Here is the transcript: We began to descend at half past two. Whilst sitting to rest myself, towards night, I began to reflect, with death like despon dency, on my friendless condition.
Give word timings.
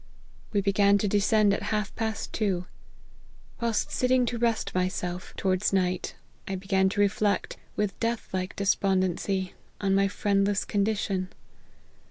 We 0.51 0.61
began 0.61 0.97
to 0.97 1.07
descend 1.07 1.53
at 1.53 1.61
half 1.69 1.95
past 1.95 2.33
two. 2.33 2.65
Whilst 3.59 3.91
sitting 3.91 4.25
to 4.25 4.39
rest 4.39 4.73
myself, 4.73 5.35
towards 5.37 5.71
night, 5.71 6.15
I 6.47 6.55
began 6.55 6.89
to 6.89 6.99
reflect, 7.01 7.57
with 7.75 7.99
death 7.99 8.27
like 8.33 8.55
despon 8.55 9.03
dency, 9.03 9.51
on 9.79 9.93
my 9.93 10.07
friendless 10.07 10.65
condition. 10.65 11.29